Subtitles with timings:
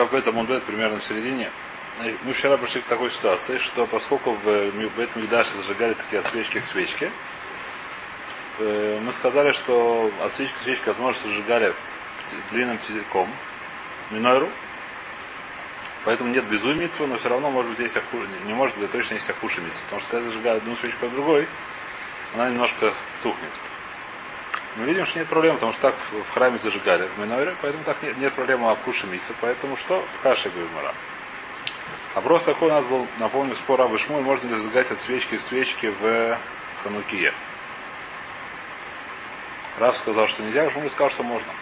[0.00, 1.50] Кавбет Амунбет примерно в середине.
[2.24, 6.58] Мы вчера пришли к такой ситуации, что поскольку в Бет Мигдаше зажигали такие от свечки
[6.58, 7.10] к свечке,
[8.60, 11.74] э, мы сказали, что от свечки к свечке, возможно, зажигали
[12.50, 13.28] длинным тизиком
[14.10, 14.48] Минойру,
[16.06, 18.16] Поэтому нет безумицу, но все равно может быть есть аху...
[18.46, 19.82] не может быть точно есть ахушимицу.
[19.84, 21.46] Потому что когда зажигают одну свечку, а другой,
[22.34, 23.50] она немножко тухнет.
[24.76, 28.02] Мы видим, что нет проблем, потому что так в храме зажигали в Миноре, поэтому так
[28.02, 29.34] нет, нет проблемы ахушимицу.
[29.40, 30.04] Поэтому что?
[30.22, 30.94] Каши говорит Мара.
[32.14, 35.40] Вопрос такой у нас был, напомню, спор об Ишму, можно ли зажигать от свечки к
[35.40, 36.38] свечке в
[36.82, 37.32] Ханукие.
[39.78, 41.52] Раф сказал, что нельзя, Шмуль сказал, что можно.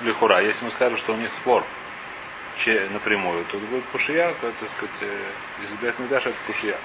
[0.00, 0.42] Лихура.
[0.42, 1.64] Если мы скажем, что у них спор,
[2.56, 5.30] че, напрямую, тут будет кушия, то, так сказать, э,
[5.60, 6.76] если бет Мигдаш, это кушия.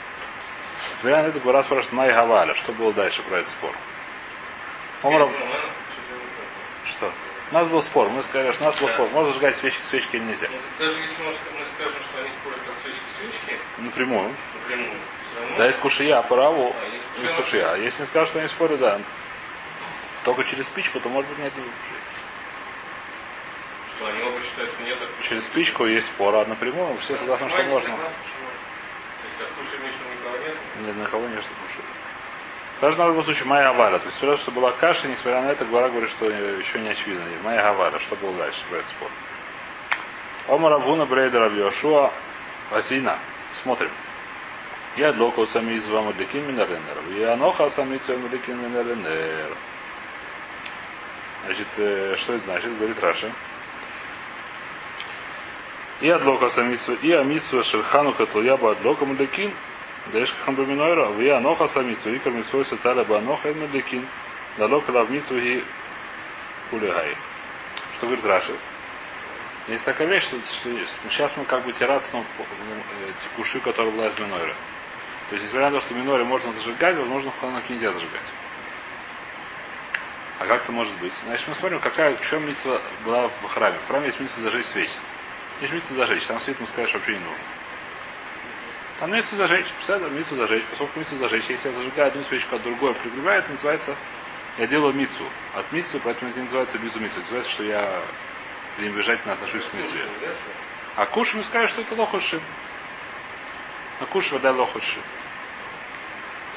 [0.92, 3.74] Несмотря на это, Гура спрашивает Май Гаваля, что было дальше про этот спор.
[5.04, 5.30] Омар...
[6.86, 7.12] Что?
[7.52, 9.10] У нас был спор, мы сказали, что у нас был спор.
[9.10, 10.48] Можно сжигать свечки свечки или нельзя.
[10.80, 11.34] Даже если мы
[11.76, 14.36] скажем, что они спорят от свечки к свечке, Напрямую.
[14.62, 14.92] напрямую,
[15.38, 15.58] равно...
[15.58, 17.72] Да, есть кушия, праву, А, есть не кушия.
[17.72, 19.02] А если не скажут, что они спорят, да.
[20.24, 21.54] Только через спичку, то может быть нет.
[23.96, 27.64] Что они оба считают, что нет Через спичку есть спор, а напрямую все согласны, что
[27.64, 27.90] можно.
[27.90, 30.98] То есть от куши Мишна никого нет?
[30.98, 32.01] На кого не что кушать.
[32.82, 34.00] Каждый любом случае Майя Гавара.
[34.00, 37.24] То есть все, что была каша, несмотря на это, Гвара говорит, что еще не очевидно.
[37.44, 38.00] Майя Гавара.
[38.00, 39.10] Что было дальше этот спор?
[40.48, 42.12] Омар Абуна Брейдер Абьошуа
[42.72, 43.20] Азина.
[43.62, 43.92] Смотрим.
[44.98, 47.20] Я длоко сами из вам удликин минаренер.
[47.20, 49.56] Я ноха сами тем удликин минаренер.
[51.46, 52.76] Значит, э, что это значит?
[52.80, 53.32] Говорит Раша.
[56.00, 59.54] И адлока самицу, и амицу шельхану хатлуя ба адлока мудакин,
[60.12, 64.06] даешь хамбаминойра, в я аноха самицу, и кармицу саталя ба аноха и мудакин,
[64.58, 65.64] далока лавмицу и
[66.70, 67.16] кулегай.
[67.98, 68.54] Что говорит Раши?
[69.68, 70.96] Есть такая вещь, что, что есть.
[71.10, 72.26] сейчас мы как бы тират ну,
[73.24, 74.54] текуши, которая была из Минойра.
[75.30, 78.22] То есть, несмотря на то, что Миноре можно зажигать, возможно, в Хануке нельзя зажигать.
[80.40, 81.14] А как это может быть?
[81.24, 83.78] Значит, мы смотрим, какая, в чем митва была в храме.
[83.78, 84.92] В храме есть митва зажечь свечи.
[85.62, 87.44] Есть митва зажечь, там свет, мы скажешь, вообще не нужно.
[89.02, 92.60] Там митву зажечь, писать митву зажечь, поскольку митву зажечь, если я зажигаю одну свечку, а
[92.60, 93.96] другую пригреваю, это называется,
[94.60, 95.26] я делаю митву.
[95.56, 97.20] От митвы, поэтому это не называется безу митву.
[97.20, 98.04] Это называется, что я
[98.78, 100.06] пренебрежательно отношусь к митве.
[100.96, 102.40] А куш мы скажем, что это лохуши.
[104.02, 105.00] А куш вода лохуши.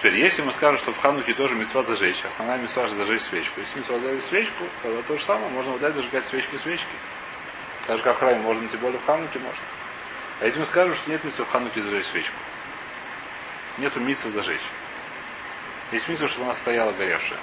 [0.01, 3.59] Теперь, если мы скажем, что в Хануке тоже митцва зажечь, основная митцва же зажечь свечку.
[3.61, 6.95] Если митцва зажечь свечку, тогда то же самое, можно дать зажигать свечки свечки.
[7.87, 9.63] Так же, как в храме можно, тем более в Хануке можно.
[10.41, 12.37] А если мы скажем, что нет митцва в Хануке зажечь свечку,
[13.79, 14.61] нету митцва зажечь.
[15.93, 17.39] Есть митцва, чтобы она стояла горевшая.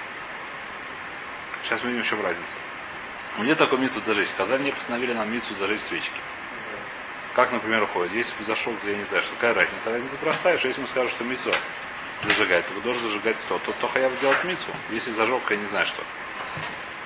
[1.64, 2.54] Сейчас мы видим, в чем разница.
[3.38, 4.28] Нет такой митцву зажечь.
[4.36, 6.20] Казаль не постановили нам митцву зажечь свечки.
[7.34, 8.12] Как, например, уходит.
[8.12, 9.90] Если бы зашел, я не знаю, что какая разница.
[9.90, 11.52] Разница простая, что если мы скажем, что митцва
[12.24, 13.58] зажигать, то должен зажигать кто?
[13.58, 14.66] Тот, кто хаяв делать мицу.
[14.90, 16.02] Если зажег, я не знаю что.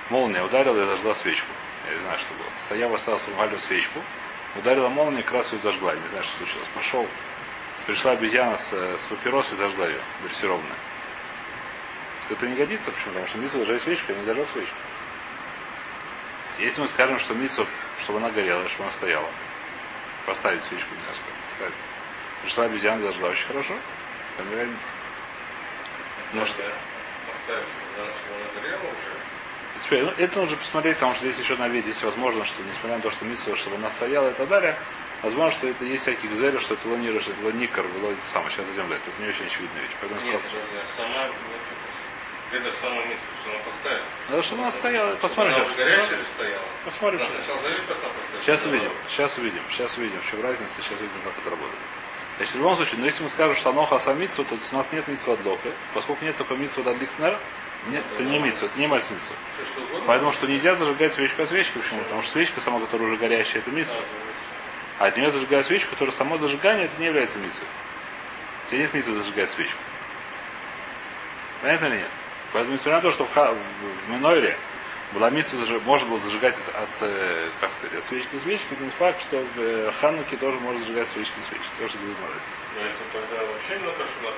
[0.09, 1.47] Молния ударила и зажгла свечку.
[1.87, 2.47] Я не знаю, что было.
[2.65, 4.01] Стоял, остался в свечку.
[4.57, 5.95] Ударила молния, как раз ее зажгла.
[5.95, 6.67] Не знаю, что случилось.
[6.73, 7.07] Пошел.
[7.85, 10.77] Пришла обезьяна с, с папирос и зажгла ее, дрессированная.
[12.29, 13.13] Это не годится, почему?
[13.13, 14.75] Потому что мицу зажечь свечку, я не зажег свечку.
[16.59, 17.65] Если мы скажем, что мицу,
[18.03, 19.29] чтобы она горела, чтобы она стояла,
[20.25, 21.23] поставить свечку немножко,
[21.55, 21.73] ставить.
[22.41, 23.73] Пришла обезьяна, зажгла очень хорошо.
[24.37, 24.87] Там не разница.
[26.33, 26.63] Ну что?
[27.31, 29.26] Поставить, когда она горела уже.
[29.83, 32.97] Теперь, ну, это нужно посмотреть, потому что здесь еще на вид, здесь возможно, что несмотря
[32.97, 34.77] на то, что миссия, чтобы она стояла и так далее,
[35.21, 38.51] возможно, что это есть всякие гзели, что это лонир, что это лоникар, было самое.
[38.51, 38.91] Сейчас зайдем.
[38.91, 39.91] Это не очень очевидная вещь.
[40.01, 41.29] Поэтому Нет, сказал, сама,
[42.51, 44.05] это сама мисс, что она поставила.
[44.29, 46.63] ну, чтобы она стояла, посмотрим Она горячая же стояла.
[46.85, 47.57] Посмотрим Она сначала
[47.87, 48.41] поставила.
[48.41, 51.79] Сейчас увидим, сейчас увидим, сейчас увидим, в чем разница, сейчас увидим, как это работает.
[52.37, 55.07] Значит, в любом случае, но если мы скажем, что аноха самицу, то у нас нет
[55.07, 55.69] митсу от лока.
[55.93, 57.39] Поскольку нет только митсу от лихнера,
[57.89, 59.33] нет, это не митсу, это не мальс митсу.
[60.05, 61.77] Поэтому что нельзя зажигать свечку от свечки.
[61.77, 62.01] Почему?
[62.01, 63.95] Потому что свечка сама, которая уже горящая, это митсу.
[64.99, 67.61] А от нее зажигать свечку, которая само зажигание, это не является митсу.
[68.65, 69.77] У тебя нет митсу зажигать свечку.
[71.61, 72.09] Понятно или нет?
[72.53, 74.57] Поэтому, несмотря на то, что в, ха- в, Минойре
[75.13, 75.55] была митсу,
[75.85, 79.59] можно было зажигать от, э, как сказать, от свечки к свечке, не факт, что в
[79.59, 81.67] э, Хануке тоже можно зажигать свечки к свечке.
[81.79, 82.17] То, что говорит.
[82.75, 84.33] Но это тогда вообще не то, что.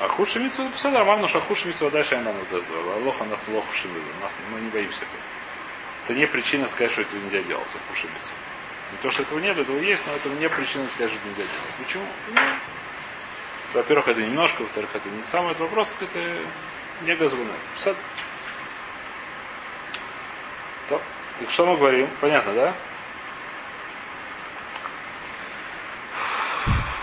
[0.00, 2.94] А хуже митцва, все нормально, что хуже митцва дальше я нам даст два.
[2.94, 4.10] А Лоха нах лоху шимидзу.
[4.52, 5.22] Мы не боимся этого.
[6.04, 8.32] Это не причина сказать, что этого нельзя делать, а хуже митцва.
[8.92, 11.74] Не то, что этого нет, этого есть, но это не причина сказать, что нельзя делать.
[11.84, 12.04] Почему?
[12.34, 12.40] Ну,
[13.74, 16.38] во-первых, это немножко, во-вторых, это не самый этот вопрос, это
[17.02, 17.52] не газруна.
[17.84, 17.96] Так,
[20.88, 22.08] так что мы говорим?
[22.20, 22.66] Понятно, да?
[22.66, 22.74] Да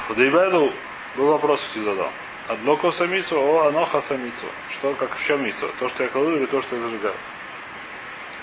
[0.07, 0.73] Худайбайду
[1.15, 2.11] был вопрос, что задал.
[2.47, 4.45] Адлоко самицу, о аноха самицу.
[4.69, 5.71] Что, как в чем мицу?
[5.79, 7.15] То, что я кладу или то, что я зажигаю?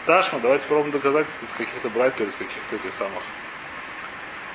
[0.06, 3.22] Ташма, давайте попробуем доказать это из каких-то братьев из каких-то этих самых.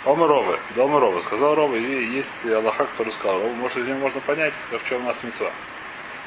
[0.03, 1.21] Ома Ровы, дома Ровы.
[1.21, 4.89] Сказал Ровы, и есть Аллаха, который сказал, Ровы, может, из него можно понять, как в
[4.89, 5.51] чем у нас мецва.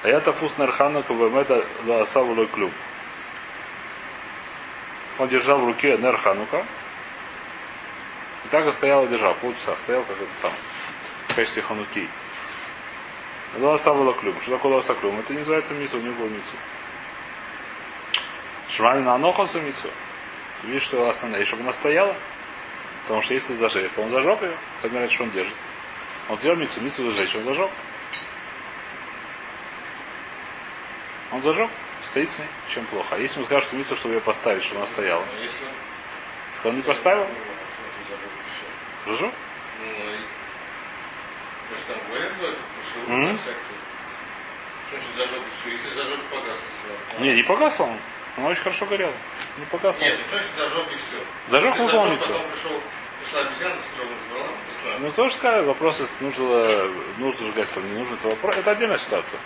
[0.02, 2.72] А я тафус нархану кавемеда лаасавулой клюм.
[5.18, 6.64] Он держал в руке Нерханука.
[8.46, 9.34] И так и стоял и держал.
[9.34, 10.50] Полчаса стоял, как это сам.
[11.28, 12.08] В качестве хануки.
[13.58, 14.40] Лаасавула клюм.
[14.40, 15.18] Что такое лааса клюм?
[15.18, 16.54] Это не называется мису, не было мису.
[18.68, 19.88] Шмами на анохасу мису.
[20.62, 21.40] Видишь, что основная.
[21.40, 22.14] И чтобы она стояла.
[23.02, 25.54] Потому что если зажечь, он зажег ее, говорят, что он держит.
[26.28, 27.70] Он делал мицу, мицу зажечь, он зажег.
[31.32, 31.70] Он зажег,
[32.10, 33.16] стоит с ней, чем плохо.
[33.16, 36.76] А если он скажет, что мицу, чтобы ее поставить, чтобы она стояла, А если он...
[36.76, 37.26] не поставил,
[39.06, 39.32] Ну, зажег.
[39.80, 40.18] Ну, и...
[41.70, 42.32] Мы же там говорим,
[43.36, 43.80] всякое.
[44.90, 45.72] Что зажег еще?
[45.72, 47.22] Если.
[47.22, 47.96] Не, не погасла он.
[48.36, 49.12] Она очень хорошо горела.
[49.58, 50.02] Не погасла.
[50.02, 51.50] Нет, ну что зажег и все?
[51.50, 52.26] Зажег выполнится.
[52.26, 52.80] Потом пришел,
[53.22, 54.98] пришла обезьяна с рогом забрала, пришла.
[55.00, 58.56] Ну тоже сказали, вопрос, нужно, нужно сжигать, там не нужно, это вопрос.
[58.56, 59.40] Это отдельная ситуация.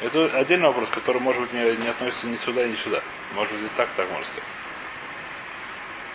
[0.00, 3.02] Это отдельный вопрос, который, может быть, не, не относится ни сюда, ни сюда.
[3.34, 4.48] Может быть, и так, так можно сказать.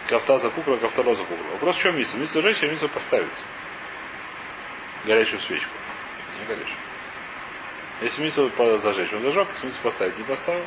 [0.07, 1.43] Кафта за кукра, кафтаро за кукра.
[1.53, 2.17] Вопрос в чем миссия?
[2.17, 3.27] Миссия зажечь, а миссия поставить.
[5.05, 5.74] Горячую свечку.
[6.39, 6.77] Не горячую.
[8.01, 10.63] Если по- зажечь, он зажег, если миссию поставить, не поставил.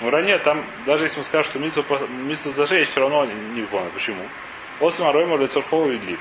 [0.00, 3.60] В Ране там, даже если мы скажем, что по- миссию зажечь, все равно не, не
[3.62, 3.90] выполнено.
[3.90, 4.22] Почему?
[4.80, 6.20] Осма Ройма Лицурхова и Длик.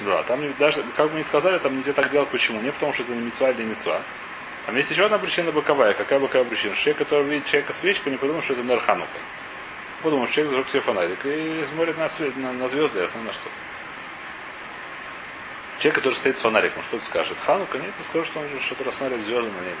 [0.00, 2.28] Да, там не- даже, как бы ни сказали, там нельзя так делать.
[2.28, 2.60] Почему?
[2.60, 4.00] Не потому, что это не мецва или не мецва.
[4.66, 5.92] А есть еще одна причина боковая.
[5.94, 6.74] Какая боковая причина?
[6.74, 9.18] Человек, который видит человека свечку, не подумал, что это Нерханука.
[10.02, 13.32] Подумал, что человек зажег себе фонарик и смотрит на, свет, на, на звезды, ясно на
[13.32, 13.48] что.
[15.78, 17.36] Человек, который стоит с фонариком, что ты скажет?
[17.38, 17.78] Ханука?
[17.78, 19.76] Нет, ты скажешь, что он что-то рассматривает звезды на небе.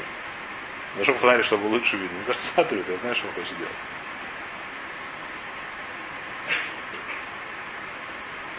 [0.98, 2.18] Зажег фонарик, чтобы лучше видно.
[2.26, 3.72] Кажется, смотрит, я знаю, что он хочет делать.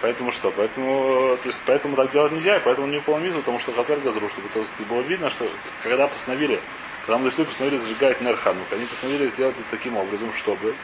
[0.02, 0.52] Поэтому что?
[0.52, 4.48] Поэтому, то есть, поэтому так делать нельзя, поэтому не мизу, потому что Хазар Газру, чтобы
[4.50, 5.52] то было видно, что
[5.82, 6.60] когда постановили,
[7.06, 10.76] когда мудрецы постановили зажигать Нерханук, они постановили сделать это таким образом, чтобы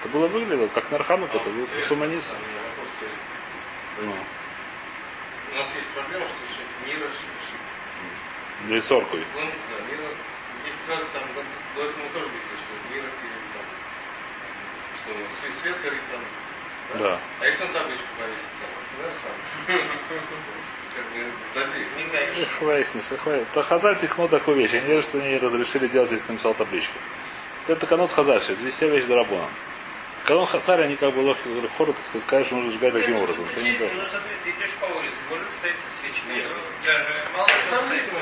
[0.00, 2.34] это было выглядело как Нерханук, это был Суманис.
[4.02, 4.12] Ну,
[5.52, 9.24] У нас есть проблема, что еще мира, что- для Соркой.
[9.34, 10.08] Ну, да, мира,
[10.66, 13.08] есть сразу там, до, этого тоже видели, что мира,
[13.54, 13.66] там,
[15.00, 15.10] что
[15.40, 16.20] свет, свет горит там.
[16.98, 17.18] Да.
[17.40, 19.34] А если он табличку повесит там, да, там,
[22.58, 23.46] хватит.
[23.54, 24.72] То Хазар тихнул такую вещь.
[24.72, 26.98] Я не верю, что они разрешили делать, если написал табличку.
[27.68, 28.54] Это канот Хазар, все.
[28.54, 29.06] Это вся вещь
[30.30, 30.46] драбона.
[30.46, 31.40] Канон Хазар, они как бы лохи
[31.76, 33.46] хору, так сказать, сказали, что нужно сжигать таким образом.
[33.50, 34.08] Что не Ну, должно.
[34.08, 36.34] смотри, ты идешь по улице, может стоять со свечкой.
[36.34, 36.46] Нет.
[36.86, 37.90] Даже мало что стоит.
[37.90, 38.20] написана.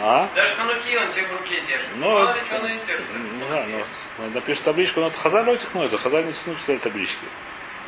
[0.00, 0.28] А?
[0.34, 1.88] Даже хануки он тебе в руке держит.
[1.96, 3.06] Ну, мало это- ли что он и держит.
[3.38, 3.86] Не знаю, но
[4.18, 7.26] ну, напишет табличку, но это Хазар лотихну, это Хазар не тихну писали таблички.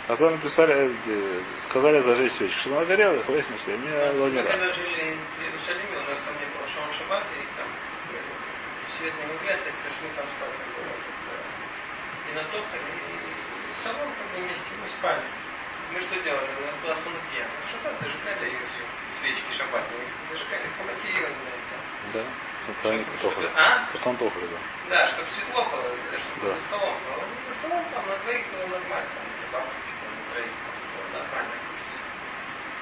[0.09, 2.59] Хазар написали, э, сказали зажечь свечку.
[2.59, 4.43] Что она горела, их выяснилось, что я не Мы ломера.
[4.51, 7.69] когда жили в Иерусалиме, у нас там не было шон шаббат, и там
[8.13, 8.19] э,
[8.99, 10.47] свет не выгляд, так пришли там э,
[12.33, 13.23] И на то, и
[13.83, 15.23] салон как бы вместе мы спали.
[15.93, 16.49] Мы что делали?
[16.57, 17.39] Мы туда хануки.
[17.43, 18.85] а на Шаббат зажигали ее все.
[19.21, 20.07] Свечки шаббатные.
[20.31, 21.35] Зажигали хануки и вот,
[21.71, 21.83] там.
[22.15, 22.23] Да.
[22.67, 23.51] Ну, правильно, Чтобы-.
[23.59, 23.85] А?
[23.93, 24.59] Потом Тохля, да.
[24.89, 25.83] Да, чтобы светло было,
[26.15, 26.55] чтобы Да.
[26.55, 27.23] за столом было.
[27.27, 30.75] Ну, За столом там на двоих было нормально, там для бабушки, там, на троих там,
[30.95, 31.55] было нормально.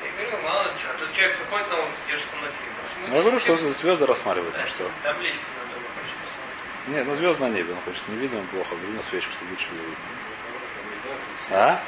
[0.05, 2.65] Я говорю, мало ли что, тут человек приходит на улицу, держит хануки.
[3.09, 4.85] Ну, я говорю, что звезды рассматривают, ну что.
[5.03, 6.89] Табличку надо было хочет посмотреть.
[6.93, 8.05] Нет, ну звезд на небе, он хочет.
[8.09, 10.20] Не видно плохо, видно свечку, чтобы лучше было видно.
[11.51, 11.83] А?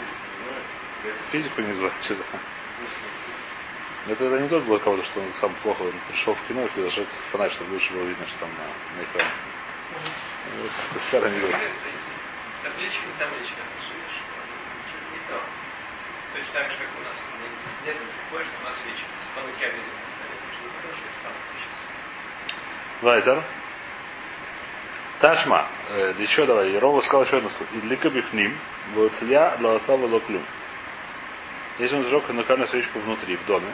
[1.30, 2.14] Физику не знаю, что.
[4.08, 6.82] Это, это не тот был кого-то, что он сам плохо он пришел в кино и
[6.82, 9.30] зажег фонарь, чтобы лучше было видно, что там на, на экране.
[10.60, 11.50] Вот, это старый анекдот.
[11.50, 12.02] То есть
[12.62, 13.62] Табличка, табличка,
[15.12, 15.40] не то.
[16.34, 17.16] Точно так же, как у нас.
[17.82, 19.12] Где-то приходишь, у нас с.
[23.02, 23.42] Вайтер.
[25.18, 25.66] Ташма.
[25.90, 26.78] Э, еще давай.
[26.78, 27.66] Рова сказал еще одну штуку.
[27.74, 28.56] Идлика бифним.
[28.94, 30.44] Вацля лаасава локлюм.
[31.78, 33.72] Если он сжег накальную свечку внутри, в доме,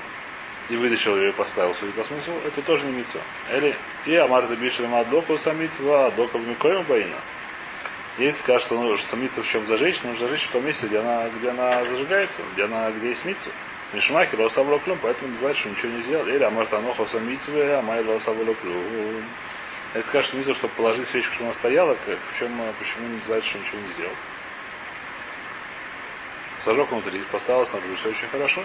[0.69, 3.21] и вытащил ее и поставил, судя по смыслу, это тоже не митцва.
[3.51, 3.75] Или
[4.07, 7.17] и Амар Забишли Мадоку самитцва, дока в Микоем Баина.
[8.19, 10.99] Если скажет, что, ну, что митцва в чем зажечь, нужно зажечь в том месте, где
[10.99, 13.53] она, где она зажигается, где она, где есть митцва.
[13.93, 16.27] Мишмахи лосав локлюм, поэтому называется, что ничего не сделал.
[16.27, 19.25] Или Амар Танохо самитцве, Амай лосав локлюм.
[19.95, 23.17] Если скажет, что митцва, чтобы положить свечку, чтобы она стояла, как, в чем, почему не
[23.17, 24.13] называется, что ничего не сделал?
[26.61, 28.65] Сожег внутри, поставил снаружи, все очень хорошо.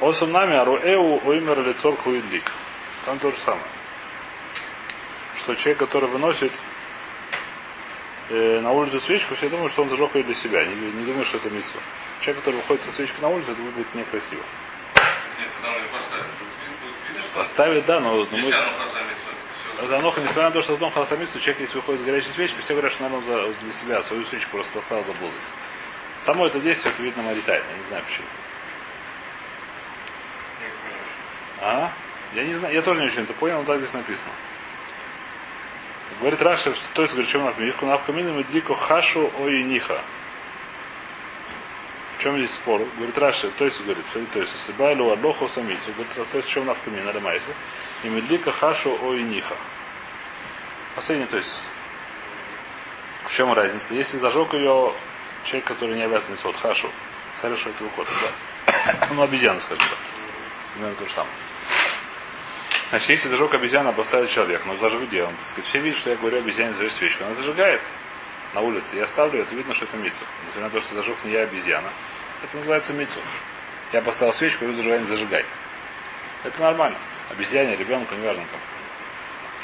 [0.00, 2.44] Осум нами аруэу оймер лицор хуиндик.
[3.04, 3.64] Там то же самое.
[5.36, 6.52] Что человек, который выносит
[8.28, 10.64] э, на улицу свечку, все думают, что он зажег ее для себя.
[10.64, 11.80] Не, не думают, что это митцва.
[12.20, 14.42] Человек, который выходит со свечкой на улицу, это выглядит некрасиво.
[15.38, 17.38] Нет, когда он ее поставит, будет видно, что...
[17.38, 18.14] Поставит, да, но...
[18.14, 18.54] но мы
[19.82, 20.18] если оно хасамится, все.
[20.18, 22.74] Это аноха, несмотря на то, что аноха самицу, человек, если выходит с горячей свечкой, все
[22.74, 25.52] говорят, что, наверное, за- для себя свою свечку просто поставил, заблудился.
[26.18, 28.26] Само это действие, это видно маритайно, я не знаю почему.
[31.60, 31.92] А?
[32.34, 34.32] Я не знаю, я тоже не очень это понял, но так здесь написано.
[36.20, 40.00] Говорит Раша, что то есть говорит, чем навмирку, навкамину медлико хашу оиниха.
[42.18, 42.82] Чем здесь спор?
[42.96, 46.52] Говорит Раша, то есть говорит, то есть, если байлу адлоху самицу, говорит, то есть в
[46.52, 47.50] чем навкамин, надамайся,
[48.02, 49.54] и медлика хашу оиниха.
[50.96, 51.68] Последний, то есть,
[53.24, 53.94] в чем разница?
[53.94, 54.92] Если зажег ее
[55.44, 56.90] человек, который не обязан от хашу,
[57.40, 58.10] хорошо, это выходит,
[58.66, 59.08] да.
[59.12, 59.98] Ну, обезьяна, скажем так.
[60.74, 61.34] Примерно то же самое.
[62.90, 65.34] Значит, если зажег обезьяна, поставит человек, но зажег где он?
[65.36, 67.24] Так сказать, все видят, что я говорю обезьяне зажечь свечку.
[67.24, 67.80] Она зажигает
[68.54, 68.96] на улице.
[68.96, 70.24] Я ставлю, это видно, что это мицу.
[70.46, 71.90] Несмотря на то, что зажег не я, обезьяна.
[72.42, 73.20] Это называется мицу.
[73.92, 75.44] Я поставил свечку, и зажигай, не зажигай.
[76.44, 76.98] Это нормально.
[77.30, 78.62] Обезьяне, ребенку, неважно кому.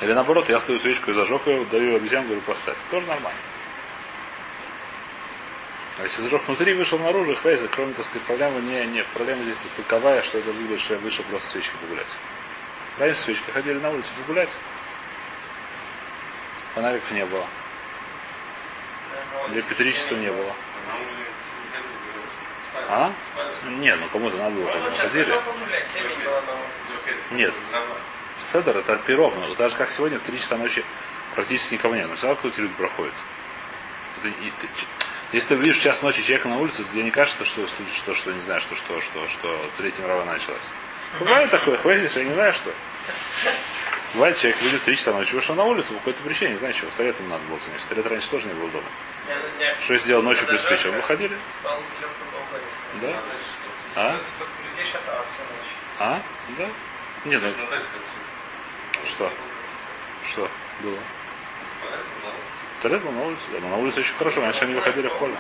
[0.00, 2.76] Или наоборот, я стою свечку и зажег ее, даю обезьяну, говорю, поставь.
[2.90, 3.38] Тоже нормально.
[5.98, 9.64] А если зажег внутри, вышел наружу, хвейза, кроме, так сказать, проблемы не, не, проблема здесь
[9.76, 12.16] таковая, что это выглядит, что я вышел просто свечкой погулять.
[12.98, 14.50] Раньше свечки ходили на улицу погулять.
[16.74, 17.46] Фонариков не было.
[20.16, 20.44] Не было.
[20.44, 22.86] На улице не спали.
[22.88, 23.12] А?
[23.80, 24.98] Нет, ну кому-то надо было ходить.
[26.88, 27.16] Зухет.
[27.32, 27.54] Нет.
[28.40, 29.46] Седер это альпировно.
[29.46, 30.84] Вот даже как сегодня в 3 часа ночи
[31.34, 32.08] практически никого нет.
[32.08, 33.14] Но все равно кто-то люди проходят.
[34.18, 34.68] Это, и ты-
[35.32, 38.14] если ты видишь в час ночи человека на улице, тебе не кажется, что, что, что,
[38.14, 40.70] что не знаю, что, что, что, что Третья мировая началась.
[41.18, 42.70] Бывает такое, хватит, я не знаю, что.
[44.14, 46.72] Бывает, человек видит в 3 часа ночи, вышел на улицу по какой-то причине, не знаю
[46.74, 47.80] чего, в туалет ему надо было занять.
[47.80, 48.86] В туалет раньше тоже не было дома.
[49.28, 50.92] Я- я- Что сделал ночью Даже приспичил?
[50.92, 51.38] Выходили?
[53.00, 53.20] Да?
[53.96, 54.16] А?
[55.98, 56.20] А?
[56.58, 56.68] Да?
[57.24, 57.50] Нет, ну
[59.06, 59.32] что?
[60.28, 60.50] Что
[60.80, 60.98] было?
[62.82, 63.60] Туалет был на улице, да.
[63.60, 65.34] Но на улице очень хорошо, раньше они выходили в поле.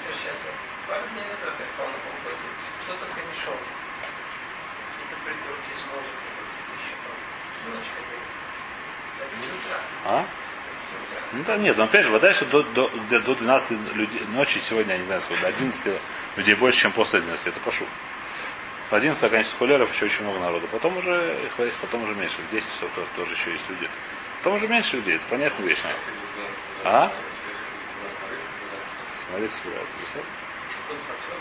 [3.34, 3.50] Еще.
[10.06, 10.26] А?
[11.34, 14.92] Ну да нет, но опять же, вода, что до, до, до 12 людей, ночи сегодня,
[14.92, 16.00] я не знаю сколько, до 11
[16.36, 17.84] людей больше, чем после 11, это пошу.
[18.88, 20.68] В 11 оканчивается хулеров, еще очень много народу.
[20.70, 22.36] Потом уже, их потом уже меньше.
[22.48, 23.90] В 10 часов тоже, тоже еще есть люди.
[24.38, 25.78] Потом уже меньше людей, это понятная вещь.
[26.84, 27.12] А?
[30.00, 30.24] Бесед?
[30.86, 31.38] Кун Хацор.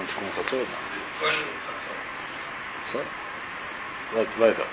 [0.00, 0.66] Он такому Хацор.
[2.86, 3.04] Все?
[4.36, 4.66] В это.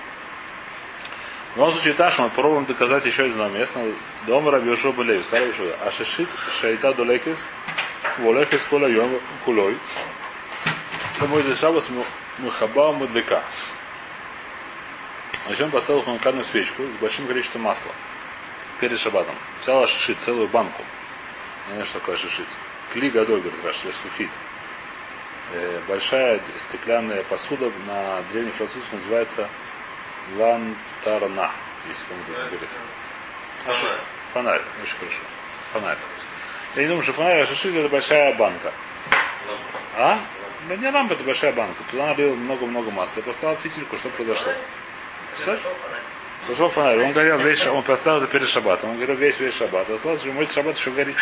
[1.53, 3.81] В любом случае, Таш, мы попробуем доказать еще одно место.
[4.25, 5.21] Дом Рабиошо Белею.
[5.21, 5.63] Старый Бешо.
[5.81, 7.45] А шишит шайта долекис.
[8.19, 9.77] Волекис кола йом кулой.
[11.19, 11.89] Домой за шабас
[12.37, 13.43] мухаба мудлика.
[15.59, 17.91] Он поставил ханукальную свечку с большим количеством масла.
[18.79, 19.35] Перед шабатом.
[19.61, 20.83] Взял шишит, целую банку.
[21.67, 22.47] Не знаю, что такое шишит.
[22.93, 24.29] Кли гадой, говорит, Раш, сухит.
[25.51, 29.49] Э, большая стеклянная посуда на древнефранцузском называется
[31.05, 31.51] лантарна,
[31.87, 32.77] если кому-то интересно.
[33.65, 33.97] Фонарь.
[34.33, 35.17] Фонарь, очень хорошо.
[35.73, 35.97] Фонарь.
[36.75, 38.71] Я не думаю, что фонарь, а шишит это большая банка.
[39.95, 40.19] А?
[40.69, 41.83] Да не лампа, это большая банка.
[41.89, 43.19] Туда налил много-много масла.
[43.19, 44.53] Я поставил фитильку, что произошло?
[45.35, 45.57] Все?
[46.47, 46.99] Пошел фонарь.
[46.99, 47.65] Он горел весь.
[47.67, 48.91] Он поставил это перед шаббатом.
[48.91, 49.89] Он горел весь весь шаббат.
[49.89, 51.15] Осталось, что мой шаббат еще горит.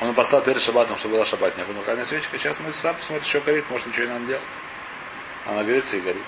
[0.00, 2.38] Он поставил перед шаббатом, чтобы была шаббатная ханукальная свечка.
[2.38, 4.42] Сейчас мы сам посмотрим, еще горит, может ничего не надо делать.
[5.46, 6.22] Она горит и горит.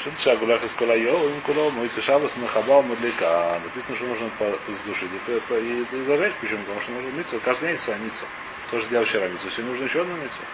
[0.00, 3.60] Что это шагулях из кулайо, им куло, мой шабас нахабал мудлика.
[3.64, 4.30] Написано, что нужно
[4.66, 6.34] задушить и, и, и зажечь.
[6.40, 6.60] Почему?
[6.62, 7.38] Потому что нужно мыться.
[7.38, 8.26] Каждый день своя митцва.
[8.70, 9.50] Тоже делал вчера митцву.
[9.50, 10.44] Сегодня нужно еще одну митцву.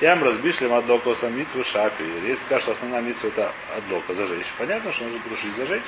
[0.00, 2.02] Ям разбишлем адлока сам митцву шапи.
[2.24, 4.52] Если скажут, что основная митцва это адлока, зажечь.
[4.58, 5.84] Понятно, что нужно потушить, зажечь.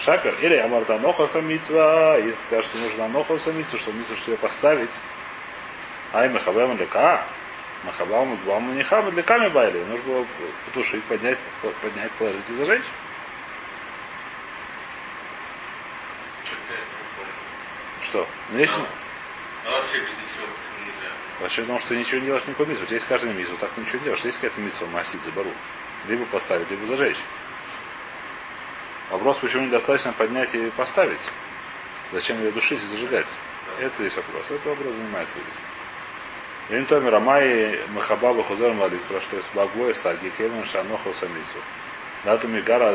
[0.00, 0.34] Шапер.
[0.40, 2.18] Или амарта ноха самицва.
[2.18, 4.90] Если скажут, что нужно ноха самицу, что митцву, что ее поставить.
[6.12, 7.24] Ай, махабам лека.
[7.84, 9.84] Махабам баму не хаба для ками байли.
[9.84, 10.26] Нужно было
[10.66, 12.84] потушить, поднять, по- поднять, положить и зажечь.
[18.02, 18.26] Что?
[18.50, 18.80] Ну, если...
[19.66, 21.12] А вообще без ничего почему нельзя?
[21.40, 22.84] Вообще, потому что ничего не делаешь никакой митцву.
[22.84, 24.24] У тебя есть каждый митцву, так ты ничего не делаешь.
[24.24, 25.50] Есть какая-то митцва, масить забору.
[26.08, 27.18] Либо поставить, либо зажечь.
[29.10, 31.20] Вопрос, почему недостаточно поднять и поставить?
[32.12, 33.28] Зачем ее душить и зажигать?
[33.78, 34.50] Это здесь вопрос.
[34.50, 35.64] Это вопрос занимается здесь.
[36.70, 41.58] Вим Томер Амай Махабаба Хузар Малит, что есть Багбой Саги, Кевин Шаноху Самису.
[42.24, 42.90] Дату Мигара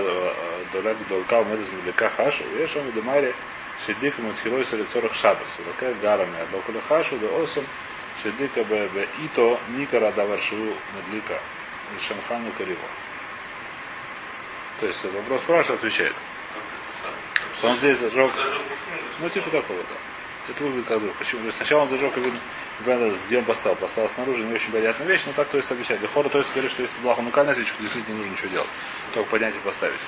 [0.73, 3.35] Долек Долка Медис Милика Хашу, Вешам Демари
[3.85, 5.59] Шедика Мутхилой Салицорах Шабас.
[5.73, 7.63] Такая гара мне Локуля Хашу, да Осам
[8.23, 8.89] Шедика Б
[9.23, 11.39] Ито Никара Даваршу Медлика
[11.99, 12.79] Шамхану Кариво.
[14.79, 16.15] То есть вопрос спрашивает, отвечает.
[17.59, 18.31] Что он здесь зажег.
[19.19, 19.95] Ну, типа такого, да.
[20.49, 21.51] Это выглядит как Почему?
[21.51, 22.39] Сначала он зажег, видно,
[22.85, 23.75] где он поставил.
[23.75, 26.01] Поставил снаружи, не очень понятная вещь, но так то есть обещает.
[26.01, 28.69] Лехора, то есть говорит, что если была уникальная свечка, то действительно не нужно ничего делать.
[29.13, 29.99] Только поднять и поставить.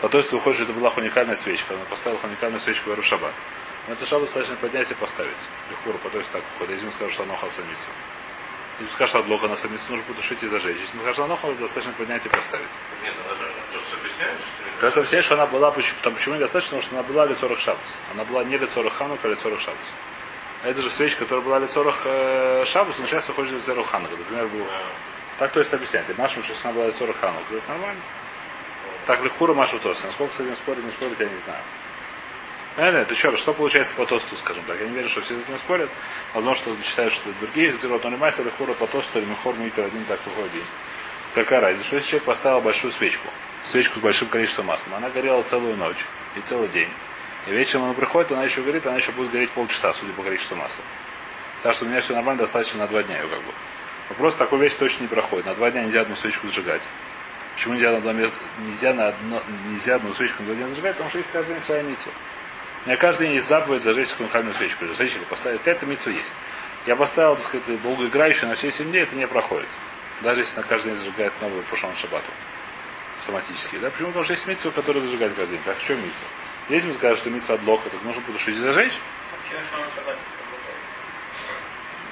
[0.00, 1.72] По то есть выходит, что это была уникальная свечка.
[1.72, 3.32] Он поставил уникальную свечку в Шаббат.
[3.86, 5.36] Но это шаббат достаточно поднять и поставить.
[5.70, 6.72] Лехора, по то есть так выходит.
[6.72, 7.88] Если ему скажут, что оно хасамису.
[8.78, 10.76] Если скажешь, что адлоха на самицу, нужно потушить и зажечь.
[10.78, 12.68] Если скажешь, что аноха, достаточно поднять и поставить.
[13.02, 13.52] Нет, она же
[14.80, 18.02] просто объясняет, что она была, почему, там, почему недостаточно, потому что она была лицорах шабус.
[18.12, 19.86] Она была не лицорах ханука, а лицорах шабус.
[20.66, 24.16] Это же свечка, которая была лицорах э, шабус, но часто хочет лицорах ханука.
[24.16, 24.66] Например, был...
[25.38, 26.10] Так то есть объясняет.
[26.10, 27.44] И Машу, что она была лицорах ханука.
[27.48, 28.00] Говорит, нормально.
[29.06, 30.00] Так Лехура Машу тоже.
[30.04, 31.60] Насколько с этим спорить, не спорить, я не знаю.
[32.74, 32.98] Понятно?
[32.98, 34.80] Это еще раз, что получается по тосту, скажем так.
[34.80, 35.88] Я не верю, что все с этим спорят.
[36.34, 39.84] Возможно, что считают, что другие зерот, но лимайса или хура по тосту, или мехор микро
[39.84, 40.64] один так выходит.
[41.36, 41.86] Какая разница?
[41.86, 43.28] Что если человек поставил большую свечку,
[43.62, 46.04] свечку с большим количеством масла, она горела целую ночь
[46.34, 46.90] и целый день.
[47.46, 50.56] И вечером она приходит, она еще горит, она еще будет гореть полчаса, судя по количеству
[50.56, 50.84] масла.
[51.62, 53.52] Так что у меня все нормально, достаточно на два дня ее как бы.
[54.08, 55.46] Вопрос такой вещь точно не проходит.
[55.46, 56.82] На два дня нельзя одну свечку зажигать.
[57.54, 60.92] Почему нельзя на, место, нельзя, на одно, нельзя одну свечку на два дня зажигать?
[60.92, 62.10] Потому что есть каждый день своя миссия.
[62.84, 64.86] У меня каждый день есть заповедь зажечь ханукальную свечку.
[64.86, 65.60] Зажечь или поставить.
[65.64, 66.34] Это митцу есть.
[66.86, 69.68] Я поставил, так сказать, долгоиграющую на все 7 дней, это не проходит.
[70.20, 72.30] Даже если на каждый день зажигает новую пушон шабату.
[73.26, 73.78] Автоматически.
[73.78, 73.90] Да?
[73.90, 74.08] Почему?
[74.08, 75.62] Потому что есть митцва, которая зажигает каждый день.
[75.64, 76.28] Как что митцва?
[76.68, 78.92] Если мы скажем, что митцва от лока, то нужно потушить и зажечь.
[79.70, 79.86] Шалом?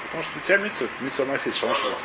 [0.03, 1.55] Потому что у тебя митцва, это митцва носить.
[1.55, 1.95] Шалом настроил.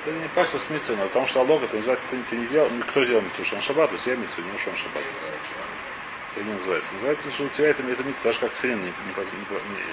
[0.00, 2.68] Это не просто с митцвой, но потому что алог, это называется, ты, ты не сделал,
[2.88, 3.44] кто сделал митцву?
[3.44, 5.04] Шон шаббат, есть я митцву, не шон шаббат.
[6.34, 6.94] Это не называется.
[6.94, 9.84] Называется, что у тебя это, это митцва, даже как филин не, не, не, не,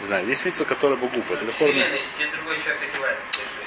[0.00, 1.30] не знаю, есть митцва, которая бугуф.
[1.30, 1.66] Это легко.
[1.66, 3.57] Если тебе другой человек одевает, ты же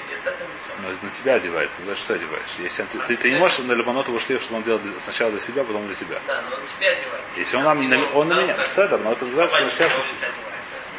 [0.82, 1.70] Но на тебя одевает.
[1.76, 2.46] Ты что одеваешь?
[2.58, 5.40] Если ты, ты, ты не можешь на Лебанотову шлиф, чтобы он делал для- сначала для
[5.40, 6.20] себя, потом для тебя.
[6.26, 7.24] Да, но он тебя одевает.
[7.36, 9.90] Если он, нам, на, он на меня, Седер, но это называется на себя.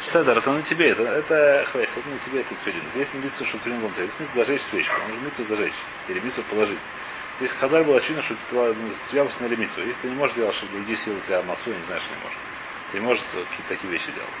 [0.02, 2.82] Седер, это на тебе, это, это хвест, это на тебе, это тфилин.
[2.92, 3.96] Здесь не митцва, что тфилин будет.
[3.96, 5.74] Здесь митцва зажечь свечку, нужно митцва зажечь.
[6.08, 6.78] Или митцва положить.
[7.38, 9.82] Здесь Хазар было очевидно, что тебя, ну, тебя восстановили митцву.
[9.82, 12.20] Если ты не можешь делать, что другие силы тебя мацу, я не знаю, что не
[12.22, 12.38] можешь.
[12.92, 14.34] Ты не можешь какие-то такие вещи делать.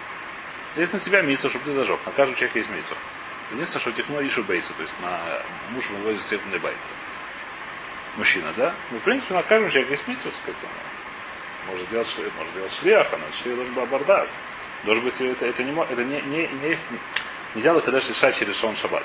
[0.76, 1.98] Здесь на тебя митцва, чтобы ты зажег.
[2.06, 2.96] На каждого человека есть митцва.
[3.50, 6.76] Единственное, что техно ишу бейсу, то есть на муж выводит степенный байт.
[8.16, 8.74] Мужчина, да?
[8.90, 10.60] Ну, в принципе, на каждом человеке есть митцва, сказать.
[11.66, 14.34] Он Может делать, может делать шлеха, но шлех должен быть абордаз.
[14.84, 16.78] Должен быть, это, это, не, это не, не, не,
[17.54, 19.04] нельзя лакадеш решать через шон шаббат.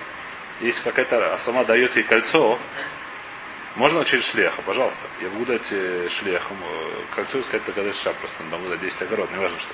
[0.61, 2.59] Если какая-то автомат дает ей кольцо,
[3.75, 5.07] можно через шлеха, пожалуйста.
[5.21, 9.01] Я могу дать э, шлехам э, кольцо и сказать лакадеш ша, просто могу дать 10
[9.03, 9.73] огород, не важно что.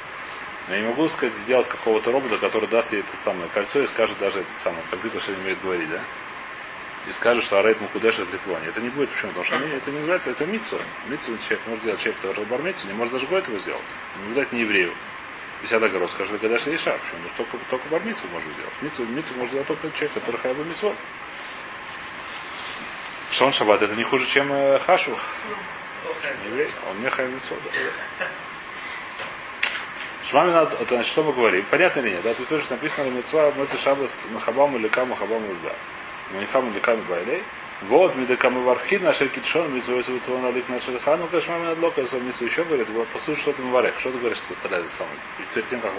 [0.68, 3.86] Но я не могу сказать, сделать какого-то робота, который даст ей это самое кольцо и
[3.86, 6.02] скажет даже этот самый компьютер, не умеет говорить, да?
[7.08, 8.66] И скажет, что Арейт Мукудеш это Леплони.
[8.66, 9.10] Это не будет.
[9.10, 9.32] Почему?
[9.34, 10.80] Потому что это не называется, это митсу.
[11.08, 13.82] Митсу человек может делать человек, который бармитсу, не может даже год его сделать.
[14.28, 14.92] Не дать не еврею.
[15.62, 16.98] 50 огород, скажет, Гадаш Иша.
[16.98, 17.28] Почему?
[17.28, 18.74] Что только, только бармитсу может сделать.
[18.82, 20.96] Митсу, митсу может делать только человек, который хайба митсу.
[23.30, 25.16] Шон Шаббат это не хуже, чем э, Хашу.
[26.44, 27.56] Не еврей, он не хайба митсу.
[27.56, 28.45] Шмами
[30.34, 31.66] надо, это значит, что мы говорим?
[31.70, 32.24] Понятно или нет?
[32.24, 35.74] Да, тут тоже написано Мецва, Мецва Шабас Махабаму Лекаму Хабаму Льда.
[36.34, 37.44] Манихаму Лекаму Байлей.
[37.82, 42.64] Вот, Медекаму Вархид, нашер Китшон, Мецва Вецва Налик нашер Хану, Кашмами Надлока, я сам еще
[42.64, 45.16] говорит, послушай, что ты Маварех, что ты говоришь, что когда это самое,
[45.54, 45.92] перед тем, как,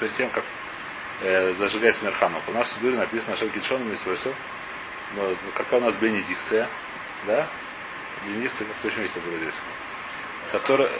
[0.00, 0.44] перед тем, как
[1.22, 2.42] э, зажигать Мерханук.
[2.48, 4.14] У нас в Библии написано Нашер Китшон, Мецва
[5.54, 6.68] какая у нас бенедикция,
[7.26, 7.46] да?
[8.26, 9.54] Бенедикция как точно есть было здесь
[10.52, 10.90] которая,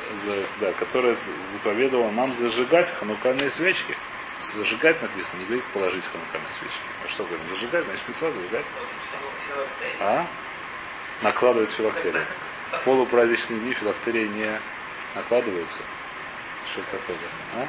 [0.61, 1.17] да, которая
[1.53, 3.97] заповедовала нам зажигать ханукальные свечки.
[4.41, 6.83] Зажигать написано, не говорит положить ханукальные свечки.
[7.05, 7.47] А что говорим?
[7.51, 8.67] Зажигать, значит митцва зажигать.
[10.01, 10.27] А?
[11.23, 12.25] Накладывать филактерию.
[12.73, 14.61] В полупраздничные дни филактерии не
[15.15, 15.81] накладываются.
[16.67, 17.17] Что это такое?
[17.57, 17.67] А?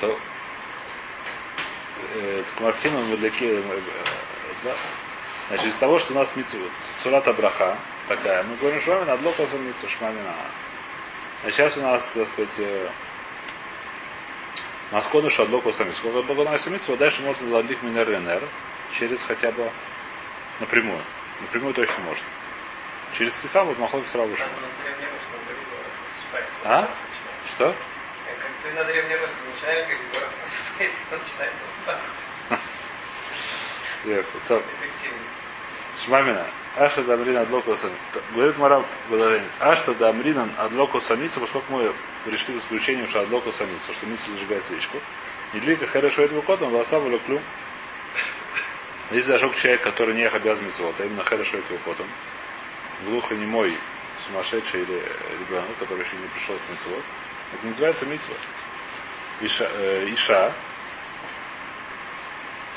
[0.00, 0.18] То
[2.60, 3.30] Мархину мы для.
[5.48, 6.34] Значит, из того, что у нас
[7.02, 7.76] цурата браха,
[8.08, 10.34] такая, мы говорим швами над локосом митцва шмамина.
[11.44, 12.88] А сейчас у нас, так сказать, э,
[14.92, 15.90] Маскону шадлоку сами.
[15.92, 18.42] Сколько адлоку на митцва, дальше можно задлик минер ленер
[18.92, 19.70] через хотя бы
[20.60, 21.00] напрямую.
[21.40, 22.26] Напрямую точно можно.
[23.16, 24.48] Через киса вот махлоки сразу спать.
[26.64, 26.90] А?
[27.46, 27.66] Что?
[27.66, 32.08] Как Ты на древнерусском начинаешь говорить, город просыпается, начинает улыбаться.
[34.48, 34.62] Так.
[36.04, 36.44] Шмамина.
[36.76, 37.98] Ашта дамрин адлоку самицу.
[38.34, 39.44] Говорит Мараб Бадарин.
[39.60, 41.92] Ашта дамрин адлоку самицу, поскольку мы
[42.24, 44.98] пришли к исключению, что адлоку самицу, что мицу зажигает свечку.
[45.52, 47.42] И длика хорошо этого кота, волоса клюм.
[49.10, 52.06] Если зажег человек, который не обязан митцвот, а именно хорошо этого котом,
[53.04, 53.76] глухонемой,
[54.26, 55.02] сумасшедший или
[55.40, 57.02] ребенок, который еще не пришел к митцвот,
[57.52, 58.34] это не называется митцва.
[59.42, 60.54] Иша, э, Иша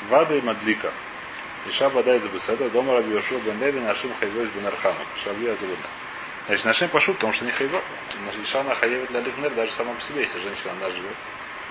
[0.10, 0.92] Вада и Мадлика.
[1.68, 5.00] Иша бадает за беседа, дома раби Йошуа бен Леви, нашим хайвойс бен Архану.
[5.22, 6.00] Шабли это нас.
[6.48, 7.82] Значит, нашим пошут, потому что не хайво.
[8.44, 11.16] Иша она хаевит для Лихнер даже сама по себе, если женщина она живет,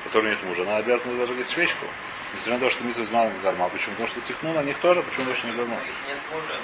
[0.04, 1.86] которая нет мужа, она обязана зажигать свечку.
[2.32, 3.68] Несмотря на то, что митцва из малым гарма.
[3.68, 3.92] Почему?
[3.92, 5.76] Потому что тихну на них тоже, почему больше не гарма?
[5.76, 6.54] Их нет мужа,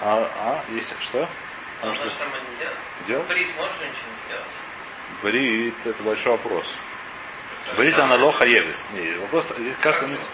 [0.00, 0.06] но...
[0.06, 1.28] А, а, есть что?
[1.80, 2.78] Потому она что сама не делает.
[3.06, 3.22] делал?
[3.24, 4.46] Брит может женщина сделать?
[5.22, 6.74] Брит, это большой вопрос.
[7.76, 8.86] Брит она лоха евис.
[8.92, 10.30] Не, вопрос, здесь каждый митцва.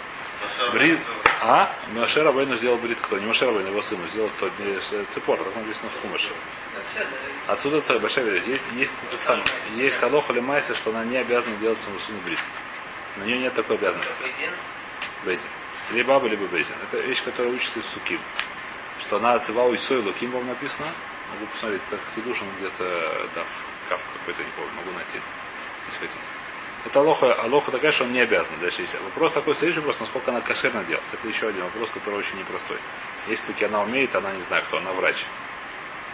[0.73, 1.01] Брит.
[1.42, 1.74] А?
[1.94, 3.18] Маше Рабейну сделал брит кто?
[3.18, 4.07] Не Маше Рабейну, его сыну.
[4.09, 4.50] Сделал кто?
[4.59, 6.03] Э, Цепор, так написано в.
[6.03, 7.11] Да, даже
[7.46, 8.68] Отсюда целая большая вероятность.
[8.72, 9.42] Есть, есть, сам,
[9.74, 12.38] есть Алоха или Майса, что она не обязана делать своему сыну брит.
[13.16, 14.22] На нее нет такой обязанности.
[15.24, 15.50] Бейзин.
[15.92, 16.76] Либо баба, либо бейзин.
[16.88, 18.20] Это вещь, которая учится из суким.
[19.00, 20.87] Что она отзывала Исой Луким, вам написано.
[21.33, 23.48] Могу посмотреть, так Хидушин где-то дав
[23.88, 25.20] кав какой-то, не помню, могу найти,
[25.87, 26.39] если хотите.
[26.87, 28.53] Это алоха, алоха такая, что он не обязан.
[28.61, 31.05] Дальше есть вопрос такой следующий вопрос, насколько она кошерно делает.
[31.12, 32.79] Это еще один вопрос, который очень непростой.
[33.29, 35.27] Если таки она умеет, она не знаю кто, она врач.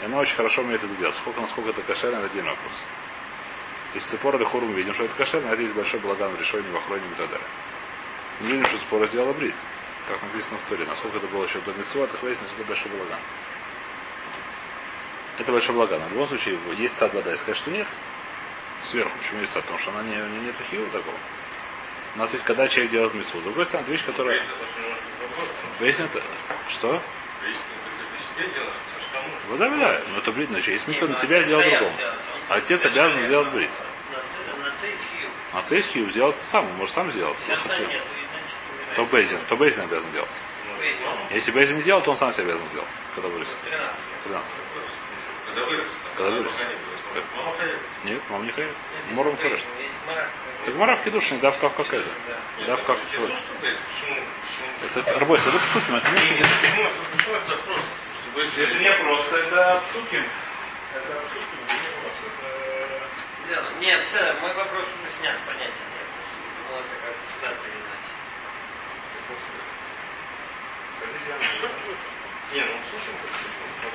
[0.02, 1.14] И она очень хорошо умеет это делать.
[1.14, 2.74] Сколько, насколько это кошерно, это один вопрос.
[3.94, 6.68] Если спор или хору мы видим, что это кошерно, это есть большой благан в решении,
[6.70, 7.46] в охране и так далее.
[8.40, 9.54] Мы видим, что спор сделала брит.
[10.08, 10.84] Так написано в Торе.
[10.84, 13.18] Насколько это было еще до Митцва, так выяснилось, что это большой благан.
[15.38, 16.02] Это большой благан.
[16.08, 17.32] В любом случае, есть цад вода.
[17.32, 17.86] И сказать, что нет,
[18.86, 19.16] сверху.
[19.18, 19.62] Почему цад?
[19.62, 21.16] Потому что она не, не нет хива такого.
[22.14, 23.40] У нас есть, когда человек делает митцву.
[23.40, 24.42] С другой стороны, это вещь, которая...
[25.78, 26.10] Выяснит,
[26.68, 27.02] что?
[29.48, 30.00] Вот да, да.
[30.12, 31.92] Но это брит, значит, есть митцва на себя сделал другому.
[32.48, 33.70] Отец обязан сделать брит.
[35.52, 37.38] А цейский сделать сам, он может сам сделать.
[38.94, 40.30] То Бейзин, то Бейзин обязан делать.
[40.78, 41.06] Бейдин.
[41.30, 43.58] Если Бейзин не сделал, то он сам себя обязан сделать, когда вырастет.
[43.64, 44.00] 13.
[44.24, 44.54] 13.
[45.46, 45.86] Когда вырос.
[46.16, 46.54] Когда вырос.
[48.04, 48.74] Нет, мама не хает.
[49.12, 49.36] Мором
[50.06, 50.28] мара.
[50.64, 52.08] Так маравки душные, давка как это.
[52.66, 52.76] Да.
[52.76, 53.78] Как Ну что есть?
[53.78, 54.16] Почему?
[54.42, 55.00] Почему?
[55.00, 56.16] Это арбойс, это псуким, это Не,
[58.64, 59.56] это не просто, это.
[59.56, 60.24] Это псуким,
[60.94, 61.22] это.
[63.80, 65.70] Нет, все, мой вопрос уже снят, нет.
[66.68, 68.06] Было это как сюда передать.
[72.52, 73.14] Не, ну слушай,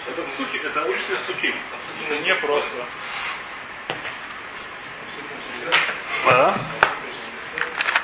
[0.07, 1.55] Это псуким, это учится псуким.
[2.05, 2.85] Это не просто.
[6.27, 6.55] А?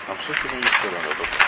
[0.07, 1.47] А псуким не стороны только.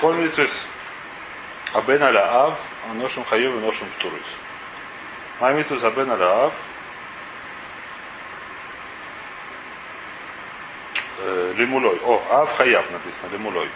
[0.00, 0.66] Коль митсвес.
[1.72, 4.20] Абен аля ав, а ношим хаюв и ношим птурус.
[5.40, 6.50] מה עם מיתוס הבן עליו?
[11.56, 13.66] לימולוי, או, אב חייב נטיסנה, לימולוי.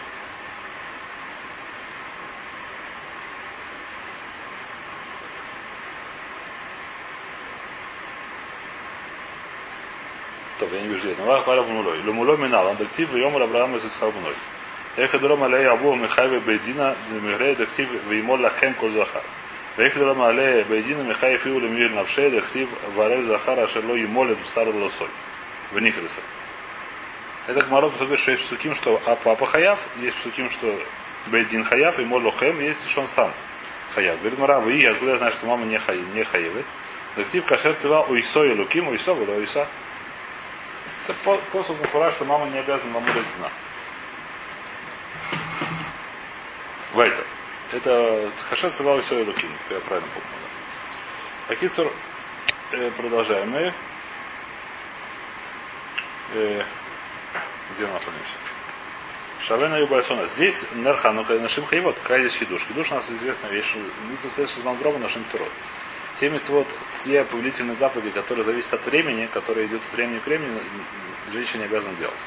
[10.58, 11.98] טוב, אין יוז'י, נאמר אחלה לבונולוי.
[12.02, 14.32] למולוי מנהלן, דקטיב ויום על אברהם שכר בנוי.
[14.98, 19.20] איך הדרום עליה עבור מחי ובית דינה, דמרי דקטיב ואימו לכם כל זכר.
[19.78, 25.08] Вехли Рамале, Бейдина, Михай Фиулем Юль Навшей, Дехтив, Варель Захара, Шело и Молес, Бсар Лосой.
[25.70, 26.20] В Нихриса.
[27.46, 30.76] Этот морок говорит, что есть суким, что а папа хаяв, есть суким, что
[31.26, 33.32] Бейдин хаяв, и моло хэм, есть, что он сам
[33.94, 34.18] хаяв.
[34.18, 36.66] Говорит, Мара, вы, откуда я знаю, что мама не, хай, не хаевит?
[37.14, 39.68] Дактив кашер цива уйсо и луким, уйсо, было уйса.
[41.06, 41.16] Это
[41.52, 43.48] посуд муфура, что мама не обязана намудать дна.
[46.94, 47.24] Вайтер.
[47.72, 50.28] Это кашер цива уисо и луким, я правильно помню.
[51.48, 51.52] Да.
[51.52, 51.92] Акицур,
[52.72, 53.72] э, продолжаем мы.
[56.32, 56.62] Э,
[57.76, 58.34] где мы находимся?
[59.40, 60.26] Шавена Юбайсона.
[60.26, 61.96] Здесь Нерханука и Нашим Хайвот.
[62.02, 62.62] Какая здесь хидуш?
[62.62, 63.74] Хидуш у нас известная вещь.
[64.10, 65.52] Митцва стоит с Мангрома Нашим Турот.
[66.16, 70.60] Те митцвот, все повелительные заповеди, которые зависят от времени, которые идут от времени к времени,
[71.30, 72.20] женщина не обязана делать.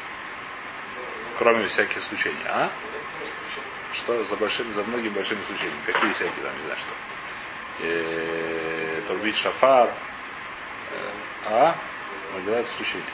[1.38, 2.38] Кроме всяких исключений.
[2.46, 2.72] А?
[3.94, 5.80] Что за большими, за многими большими исключениями?
[5.86, 6.92] Какие всякие там, не знаю что.
[7.84, 9.90] Э, Турбить шафар.
[9.90, 11.12] Э,
[11.46, 11.76] А?
[12.34, 13.06] Нагадает исключение.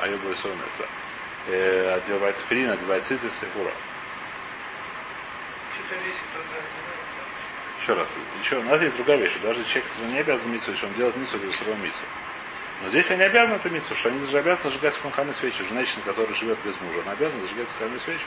[0.00, 0.34] А я бы
[0.78, 0.84] да.
[1.48, 3.72] э, одевает фрин, одевает цицис и.
[7.80, 8.08] Еще раз.
[8.40, 9.36] Еще, у нас есть другая вещь.
[9.42, 12.00] Даже человек, не обязан если он делает митцу, говорит сырой митцу.
[12.84, 15.64] Но здесь они обязаны это митцу, что они даже обязаны зажигать ханханы свечи.
[15.64, 18.26] Женщина, которая живет без мужа, она обязана зажигать ханханы свечи.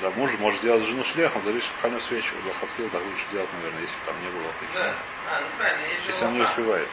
[0.00, 2.34] Да, муж может сделать жену шлехом, зажечь ханханы свечу.
[2.42, 4.50] Для хатхила так лучше делать, наверное, если там не было.
[4.74, 4.94] Да.
[5.30, 6.88] А, ну правильно, Если он не успевает.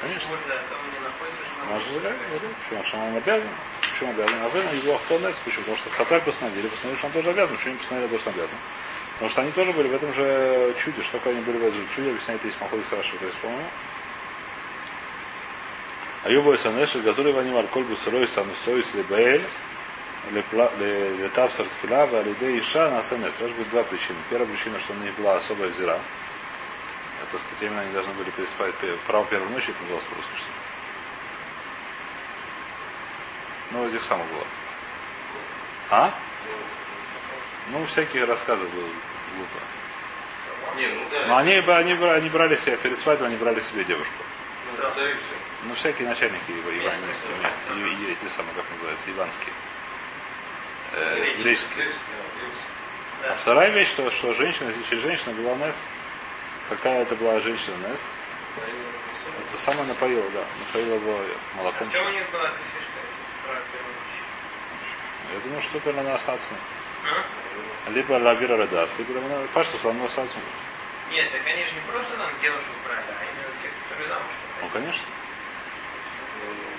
[0.00, 0.30] Конечно.
[0.30, 0.56] Может, да.
[0.72, 2.54] Почему?
[2.70, 3.48] Потому что он обязан.
[3.92, 4.40] Почему обязан?
[4.40, 5.38] А вы его ахтонес.
[5.40, 5.64] Почему?
[5.64, 7.56] Потому что Хацаль постановили, постановили, что он тоже обязан.
[7.58, 8.58] Почему не постановили, то, что он обязан?
[9.12, 11.02] Потому что они тоже были в этом же чуде.
[11.02, 12.08] Что такое они были в этом же чуде?
[12.08, 13.68] Объясняет есть Маховик Саша, то есть, по-моему.
[16.26, 19.44] А Юбо и Санеши, которые в анималь коль бы сырой санусоис лебеэль,
[20.32, 23.40] летав сартфила, в алиде иша на санес.
[23.40, 24.18] Раз будет два причины.
[24.28, 26.00] Первая причина, что у них была особая взира.
[27.22, 30.46] Это, сказать, именно они должны были переспать пе- право первой ночи, это называлось по-русски, что?
[33.70, 34.44] Ну, этих самых было.
[35.90, 36.12] А?
[37.70, 38.88] Ну, всякие рассказы были
[39.36, 40.76] глупо.
[40.76, 41.26] Не, ну да.
[41.28, 44.24] Но они, бы- они, бра- они брали себе, перед свадьбой они брали себе девушку.
[44.72, 44.92] Ну, да.
[45.66, 47.34] Ну, всякие начальники его, иванские,
[47.74, 49.52] и, и эти самые, как называются, иванские.
[50.92, 51.88] Э, Греческие.
[53.28, 55.84] А вторая вещь, что, что женщина, если женщина была Нес,
[56.68, 58.12] какая это была женщина Нес,
[59.48, 61.88] это самое напоила, да, напоила его А молоком.
[61.88, 62.50] в чем у них была?
[65.32, 66.56] Я думаю, что-то на Асацме.
[67.86, 67.90] А?
[67.90, 70.40] Либо Лавира Радас, либо на Паштус, на Асацме.
[71.10, 74.30] Нет, так они же не просто там девушек брали, а именно те, которые замуж
[74.62, 75.06] Ну, конечно.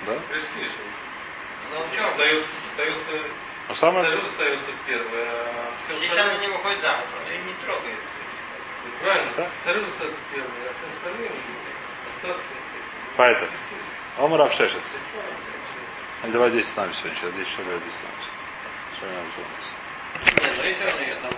[0.06, 0.14] Да?
[0.30, 0.72] Престиж.
[1.72, 2.06] Ну в чем?
[2.06, 3.10] Остается, остается,
[3.68, 4.08] Но самое...
[4.08, 7.98] остается первое, а все Если она не выходит замуж, он ее не трогает.
[9.02, 9.48] Правильно, Да.
[9.64, 11.30] царю остается первое, а все остальные
[12.08, 12.54] остатки.
[13.16, 13.50] Поэтому.
[14.18, 14.72] Омар Авшешец.
[14.80, 16.32] Престиж.
[16.32, 17.18] Давай здесь становимся сегодня.
[17.18, 18.30] Сейчас здесь еще здесь становимся.
[18.96, 20.42] Что я нам сделать?
[20.42, 21.30] Нет, ну если он ее там